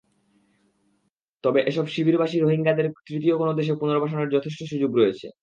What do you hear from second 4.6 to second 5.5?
সুযোগ রয়েছে।